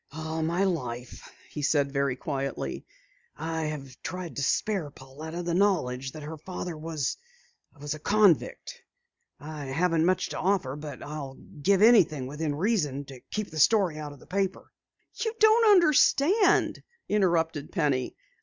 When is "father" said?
6.37-6.75